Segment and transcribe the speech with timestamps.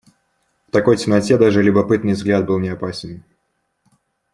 [0.67, 3.23] В такой темноте даже и любопытный взгляд был неопасен.